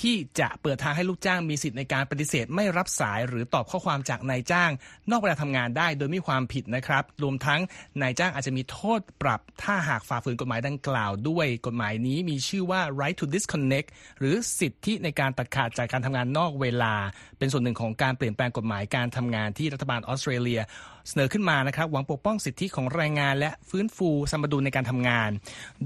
[0.00, 4.70] ที่จะเปิดทางให้ลูกจ้างมีสิทธิ์ในการปฏิเสธไม่รับสายหรือตอบข้อความจากนายจ้าง
[5.10, 7.60] นอกเวลาทำงานได้โดยไม่มีความผิดนะครับ รวมทั้ง
[8.02, 16.94] นายจ้างอาจจะมีโทษปรับ ถ้าหากฝ่าฝืนกฎหมายดังกล่าวด้วย กฎหมายนี้มีชื่อว่า right to disconnect หรือสิทธิในการตัดขาดจากการทำงานนอกเวลา
[17.38, 20.60] เป็นส่วนหนึ่งของการเปลี่ยนแปลงกฎหมายการทำงานที่รัฐบาลออสเตรเลีย
[21.08, 25.30] เสนอขึ้นมานะครับหวังปกป้องสิทธิของแรงงานและฟื้นฟูสมดุลในการทำงาน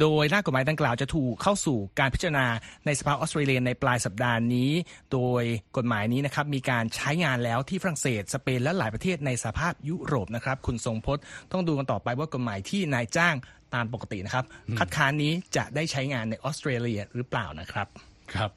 [0.01, 2.47] โดยร่างกฎหมายดังกล่าวจะถูกเข้าสู่การพิจารณา
[2.87, 4.71] ในสภาออสเตรเลียในปลายสัปดาห์นี้
[5.13, 5.43] โดย
[5.77, 13.35] กฎหมายนี้นะครับมีการใช้งานแล้วที่ฝรั่งเศสสเปนและหลายประเทศในสภาพยุโรปนะครับคุณทรงพจน์ต้องดูกันต่อไปว่ากฎหมายที่นายจ้าง
[13.75, 14.45] ตามปกตินะครับ
[14.79, 17.87] คัดค้านนี้จะได้ใช้งานในออสเตรเลียหรือเปล่านะครับ
[18.35, 18.51] ครับ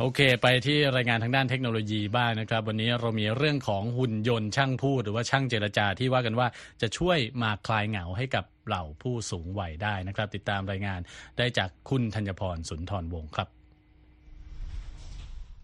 [0.00, 6.48] โอเค ไปที่รายงานทางด้านเทคโนโลยีบ้างนะครับ วันนี้เรามีเรื่องของหุ่นยนต์ช่างพูดหรือว่าช่างเจรจาที่ว่ากันว่า
[6.82, 11.00] จะช่วยมาคลายเหงาให้กับเหล่าผู้สูงวัยได้นะครับ ติดตามรายงาน
[11.38, 13.48] ได้จากคุณธัญพรสุนทรวงศ์ครับ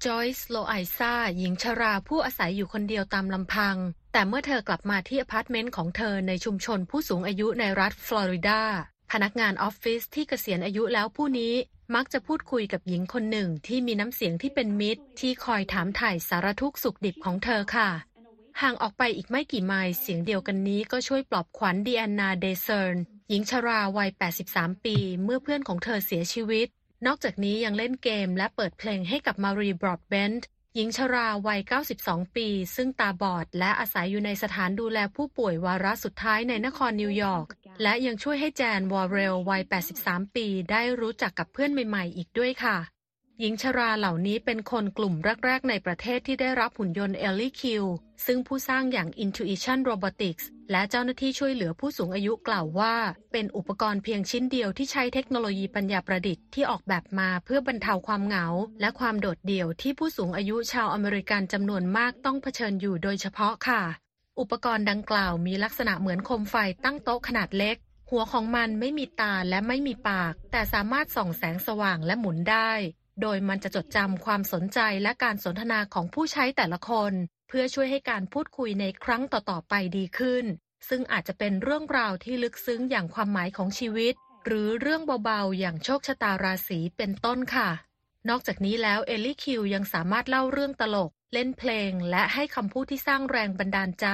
[0.05, 3.77] จอยส์โลไอซาหญิงชราผู้อาศัยอยู่คนเดียวตามลำพัง
[4.13, 8.63] แต่เมื่อเธอกลับมาที่อพาร์ตเมนต์ของเธอในชุมชนผู้สูงอายุในรัฐฟลอริดา
[9.13, 11.55] พนักงานออฟฟิศที่เกษียณอายุแล้วผู้นี้
[11.95, 17.91] มักจะพูดคุยกับหญิงคนหนึ่งที่มีน้ำเสียงที่เป็นมิตร ที่คอยถามไถ่สารทุกข์สุขดิบของเธอค่ะ
[18.61, 22.97] ห่างออกไปอีกไม่กี่ไมล์เสียงเดียวกันนี้ก็ช่วยปลอบขวัญดีแอนนาเดเซิร์น
[23.29, 24.11] หญิงชราวัย
[24.47, 26.67] 83 ปี เมื่อเพื่อนของเธอเสียชีวิต
[27.07, 31.61] นอกจากนี้ยังเล่นเกมและเปิดเพลงให้กับมารีบรอดเบนต์หญิงชราวัย
[31.99, 37.47] 92 ปี ซึ่งตาบอดและอาศัยอยู่ในสถานดูแลผู้ป่วยวาระสุดท้ายในนครนิวยอร์ก
[37.83, 39.63] และยังช่วยให้แจนวอร์เรลวัย
[39.99, 42.79] 83 ปีได้รู้จักกับเพื่อนใหม่ๆ อีกด้วยค่ะ
[43.41, 47.63] หญิงชราเหล่านี้เป็นคนกลุ่มแรก ๆ ในประเทศที่ได้รับหุ่นยนต์ Ellie Q
[48.27, 52.95] ซึ่งผู้สร้างอย่าง Intuition Robotics และเจ้าหน้าที่ช่วยเหลือผู้สูงอายุกล่าวว่า
[53.33, 58.47] เป็นอุปกรณ์เพียงชิ้นเดียวที่ใช้เทคโนโลยีปัญญาประดิษฐ์ที่ออกแบบมาเพื่อบรรเทาความเหงา
[58.81, 63.83] และความโดดเดี่ยวที่ผู้สูงอายุชาวอเมริกันจำนวนมากต้องเผชิญอยู่โดยเฉพาะค่ะ
[64.41, 67.77] อุปกรณ์ดังกล่าวมีลักษณะเหมือนโคมไฟตั้งโต๊ะขนาดเล็ก
[68.11, 72.73] หัวของมันไม่มีตาและไม่มีปาก แต่สามารถส่องแสงสว่างและหมุนได้
[73.23, 77.13] โดยมันจะจดจำความสนใจและการสนทนาของผู้ใช้แต่ละคน
[77.49, 80.45] เพื่อช่วยให้การพูดคุยในครั้งต่อๆไปดีขึ้น
[80.89, 84.15] ซึ่งอาจจะเป็นเรื่องราวที่ลึกซึ้งอย่างความหมายของชีวิต
[84.47, 87.71] หรือเรื่องเบาๆ อย่างโชคชะตาราศีเป็นต้นค่ะ
[88.29, 94.07] นอกจากนี้แล้วเอลลี่คิวยังสามารถเล่าเรื่องตลก เล่นเพลง และให้คำพูดที่สร้างแรงบันดาลใจ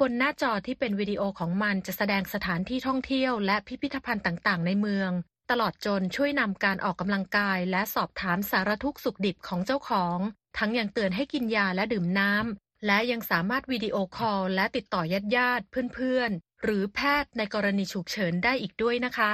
[0.00, 5.10] บนหน้าจอที่เป็นวิดีโอของมันจะแสดงสถานที่ท่องเที่ยว และพิพิธภัณฑ์ต่างๆ ในเมือง
[5.50, 10.18] ตลอดจนช่วยนำการออกกำลังกาย และสอบถามสารทุกข์สุขดิบของเจ้าของ
[10.58, 19.32] ทั้งยังเตือนให้กินยาและดื่มน้ำและยังสามารถวิดีโอคอลและติดต่อญาติญาติเพื่อนๆ หรือแพทย์ในกรณีฉุกเฉินได้อีกด้วยนะคะ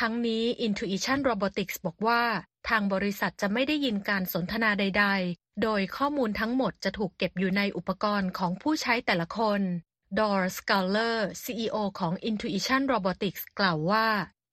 [0.00, 2.22] ทั้งนี้ Intuition Robotics บอกว่า
[2.68, 9.60] ทางบริษัทจะไม่ได้ยินการสนทนาใดๆ โดยข้อมูลทั้งหมดจะถูกเก็บอยู่ในอุปกรณ์ของผู้ใช้แต่ละคน
[10.18, 14.06] Dor Scaler CEO ของ Intuition Robotics กล่าวว่า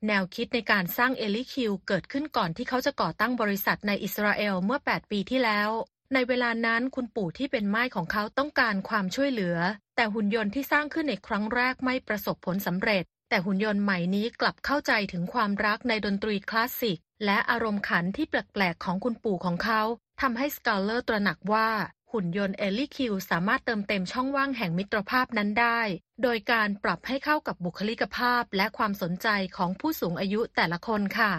[0.07, 1.55] แนวคิดในการสร้าง Ellie Q
[1.87, 5.69] เกิดขึ้นก่อนที่เขาจะก่อตั้งบริษัทในอิสราเอลเมื่อ 8 ปีที่แล้ว
[6.13, 9.57] ในเวลานั้นคุณปู่ที่เป็นม่ายของเขาต้องการความช่วยเหลือ
[9.95, 19.81] แต่หุ่นยนต์ที่สร้างขึ้นในครั้งแรกไม่ประสบผลสำเร็จ แต่หุ่นยนต์ใหม่นี้กลับเข้าใจถึงความรักในดนตรีคลาสสิกและอารมณ์ขันที่แปลกๆของคุณปู่ของเขา
[20.21, 21.69] ทำให้สกาเลอร์ตระหนักว่า
[22.11, 25.79] หุ่นยนต์เอลลี่คิวสามารถเติมเต็มช่องว่างแห่งมิตรภาพนั้นได้
[26.23, 31.33] โดยการปรับให้เข้ากับบุคลิกภาพและความสนใจของผู้สูงอายุแต่ละคนค่ะ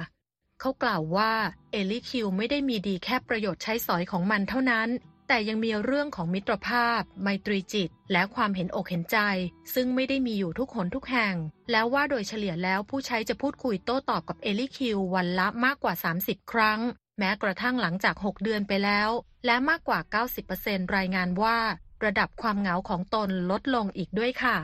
[0.60, 1.32] เขากล่าวว่า
[1.72, 4.88] เอลลี่คิวไม่ได้มีดีแค่ประโยชน์ใช้สอยของมันเท่านั้น
[5.28, 9.18] แต่ยังมีเรื่องของมิตรภาพ ไมตรีจิต และความเห็นอกเห็นใจ
[9.74, 11.34] ซึ่งไม่ได้มีอยู่ทุกหนทุกแห่ง
[11.70, 16.80] และว่าโดยเฉลี่ยแล้วผู้ใช้จะพูดคุยโต้ตอบกับเอลลี่คิววันละมากกว่า 30 ครั้ง
[17.18, 19.10] แม้กระทั่งหลังจาก 6 เดือนไปแล้ว
[19.46, 20.00] และมากกว่า
[20.48, 21.58] 90%รายงานว่า
[22.04, 24.56] ระดับความเหงาของตนลดลงอีกด้วยค่ะ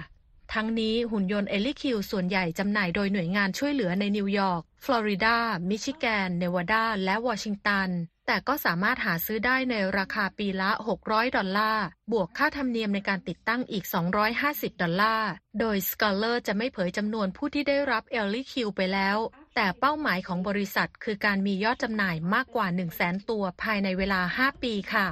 [0.52, 5.36] ทั้งนี้หุ่นยนต์ ElliQ ส่วนใหญ่จำหน่ายโดยหน่วยงานช่วยเหลือในนิวยอร์ก ฟลอริดา
[5.68, 7.88] มิชิแกน เนวาดา และวอชิงตัน
[8.26, 10.70] แต่ก็สามารถหาซื้อได้ในราคาปีละ
[11.02, 13.84] 600 ดอลลาร์ บวกค่าธรรมเนียมในการติดตั้งอีก
[14.32, 19.18] 250 ดอลลาร์ โดย Skuler จะไม่เผยจำนวนผู้ที่ได้รับ ElliQ ไปแล้ว
[19.54, 25.08] แต่เป้าหมายของบริษัทคือการมียอดจำหน่ายมากกว่า 1 0 0 0 0แสนตัวภายในเวลา 5 ปีค่ะ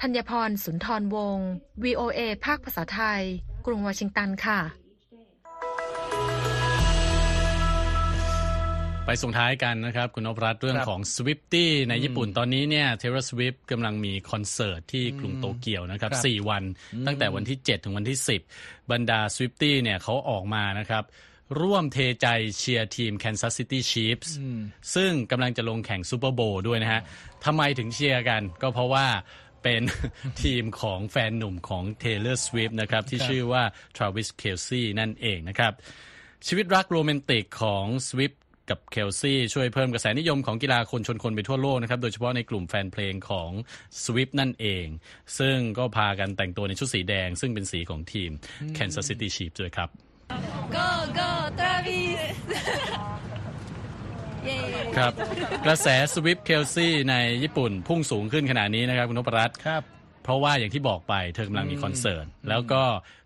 [0.00, 1.48] ธัญพร สุนทรวงศ์
[1.84, 3.22] VOA ภาคภาษาไทย
[3.66, 4.60] กรุงวอชิงตันค่ะ
[9.06, 16.62] ไปส่งท้ายกันนะครับ คุณนพรัตน์เรื่องครับของ Swifty ในญี่ปุ่นตอนนี้เนี่ย Taylor Swift กำลังมีคอนเสิร์ตที่กรุงโตเกียวนะครับครับ4วัน
[17.06, 18.18] ตั้งแต่วันที่ 7 ถึงวันที่
[18.54, 21.04] 10 บรรดา Swifty เนี่ยเขาออกมานะครับ
[21.60, 22.26] ร่วมเทใจ
[22.58, 24.30] เชียร์ทีม Kansas City Chiefs
[24.94, 27.02] ซึ่งกำลังจะลงแข่งซูเปอร์โบว์ด้วยนะฮะ
[27.44, 29.06] ทำไมถึงเชียร์กัน ก็เพราะว่า
[29.62, 29.82] เป็น
[30.42, 33.62] ทีมของแฟนหนุ่มของ Taylor Swift นะครับ ที่ชื่อว่า
[33.96, 35.72] Travis Kelce นั่นเองนะครับ
[36.46, 38.32] ชีวิตรักโรแมนติกของสวิฟ
[38.70, 43.50] กับเคลซี่ช่วยเพิ่มกระแสนิยมของกีฬาคนชนคนไปทั่วโลกนะครับ โดยเฉพาะในกลุ่มแฟนเพลงของ
[44.02, 44.86] สวิฟนั่นเอง
[45.38, 48.30] ซึ่งก็พากันแต่งตัวในชุดสีแดง ซึ่งเป็นสีของทีม
[48.76, 49.90] Kansas City Chiefs ด้วยครับ
[50.76, 52.20] Go go Travis
[54.44, 54.58] เย้
[54.96, 55.12] ครับ
[55.66, 59.82] กระแสสวิฟต์เคลซี่ในญี่ปุ่นพุ่งสูงขึ้นขนาดนี้นะครับ คุณนพรัตน์ครับ
[60.24, 62.82] เพราะว่าอย่างที่บอกไปเธอกำลังมีคอนเสิร์ต แล้วก็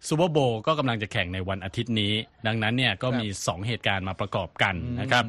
[0.08, 2.12] ซูเปอร์โบวล์ก็กำลังจะแข่งในวันอาทิตย์นี้
[2.46, 5.24] ดังนั้นเนี่ยก็มี 2 เหตุการณ์มาประกอบกันนะครับ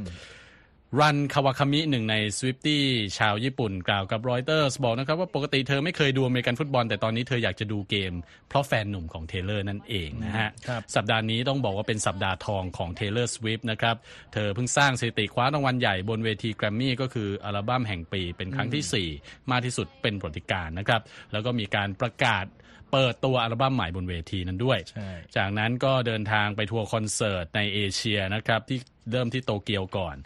[1.00, 2.84] รันคาวาคามิหนึ่งใน Swiftie
[3.18, 8.14] ชาวญี่ปุ่นกล่าวกับรอยเตอร์สบอกนะครับว่าปกติเธอไม่เคยดูอเมริกันฟุตบอล แต่ตอนนี้เธออยากจะดูเกม
[8.50, 13.96] เพราะแฟนหนุ่มของเทย์เลอร์นั่นเองนะฮะครับสัปดาห์นี้ต้องบอกว่าเป็นสัปดาห์ทองของเทย์เลอร์สวิฟต์นะครับ
[14.34, 22.46] เธอเพิ่งสร้างสถิติคว้ารางวัลใหญ่บนเวทีแกรมมี่ก็คืออัลบั้มแห่งปีเป็นครั้งที่ 4 มากที่สุดเป็นประวัติการณ์นะครับแล้วก็มีการประกาศ
[22.92, 28.80] เปิดตัวอัลบั้มใหม่บนเวทีนั้นด้วยใช่จากนั้นก็เดินทางไปทัวร์คอนเสิร์ตในเอเชียนะครับที่
[29.12, 30.18] เริ่มที่โตเกียวก่อน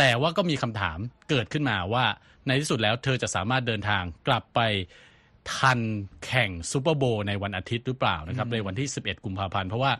[0.00, 0.98] แต่ว่าก็มีคำถาม
[1.30, 2.04] เกิดขึ้นมาว่า
[2.46, 4.60] ในที่สุดแล้วเธอจะสามารถเดินทางกลับไป
[5.54, 5.80] ทัน
[6.24, 9.92] แข่งซูเปอร์โบวล์ในวันอาทิตย์หรือเปล่านะครับในวันที่ 11 กุมภาพันธ์เพราะว่า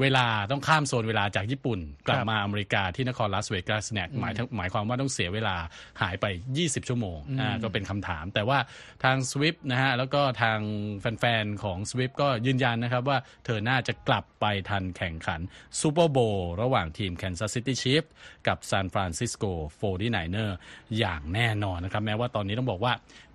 [0.00, 5.56] เวลาต้องข้ามโซนเวลาจากญี่ปุ่น กลับครับมาอเมริกาที่นครลาสเวกัสเนี่ยหมายถึงหมายความว่าต้องเสียเวลา
[6.02, 6.26] หายไป
[6.58, 8.58] 20 ชั่วโมงอ่าก็เป็นคำถาม แต่ว่า
[9.04, 10.58] ทางสวิฟนะฮะแล้วก็ทาง
[11.00, 15.40] แฟนๆ ของสวิฟก็ยืนยันนะครับว่าเธอน่าจะกลับไปทันแข่งขัน
[15.80, 18.10] ซูเปอร์โบว์ระหว่างทีม Kansas City Chiefs
[18.48, 20.50] กับ San Francisco 49er
[20.98, 22.92] อย่างแน่นอนนะครับ แม้ว่าตอนนี้ต้องบอกว่า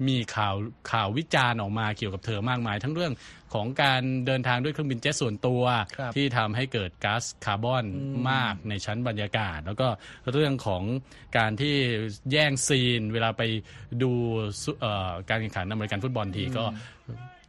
[0.07, 0.55] มีข่าว
[0.91, 3.13] ข่าววิจารณ์ออกมาเกี่ยวกับเธอมากมาย ทั้งเรื่อง
[3.53, 5.63] ของการเดินทางด้วยเครื่องบินเจ็ตส่วนตัว
[5.97, 7.85] ครับที่ทำให้เกิดก๊าซคาร์บอน
[8.31, 9.87] มากในชั้นบรรยากาศ แล้วก็
[10.31, 10.83] เรื่องของ
[11.37, 11.75] การที่
[12.31, 13.41] แย่งซีน เวลาไป
[14.03, 14.11] ดู
[14.61, 16.65] ซุเอ่อการแข่งขันอเมริกันฟุตบอลทีก็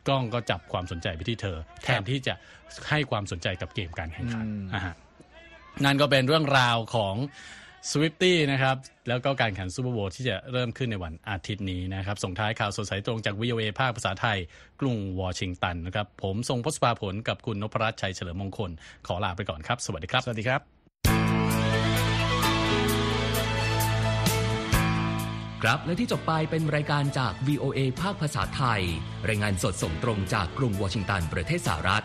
[0.09, 2.35] กล้องก็จับความสนใจไปที่เธอ แทนที่จะ
[2.91, 4.95] ให้ความสนใจกับเกมการแข่งขันนะฮะ
[5.85, 7.15] นั่นก็เป็นเรื่องราวของ
[7.91, 8.77] Swiftie นะครับ
[9.09, 14.39] แล้วก็การแข่งขันซูเปอร์โบวล์ที่จะเริ่มขึ้นในวันอาทิตย์นี้นะครับส่งท้ายข่าวสดสายตรงจาก VOA ภาคภาษาไทย
[14.81, 18.71] กรุงวอชิงตันนะครับผมทรงพศภาผลกับคุณนพรัตน์ชัยเฉลิมมงคล
[19.07, 20.61] ขอลาไปก่อนครับ สวัสดีครับ สวัสดีครับ
[25.63, 28.81] ครับและที่จบไปเป็นรายการจาก VOA ภาคภาษาไทย
[29.29, 32.05] รายงานสดส่งตรงจากกรุงวอชิงตันประเทศสหรัฐ